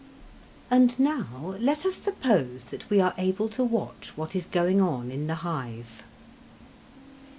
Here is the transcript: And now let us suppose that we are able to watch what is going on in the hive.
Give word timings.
And 0.71 0.97
now 0.99 1.55
let 1.59 1.85
us 1.85 1.93
suppose 1.93 2.63
that 2.71 2.89
we 2.89 2.99
are 2.99 3.13
able 3.19 3.47
to 3.49 3.63
watch 3.63 4.13
what 4.15 4.35
is 4.35 4.47
going 4.47 4.81
on 4.81 5.11
in 5.11 5.27
the 5.27 5.35
hive. 5.45 6.01